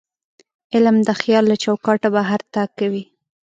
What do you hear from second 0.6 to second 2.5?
علم د خیال له چوکاټه بهر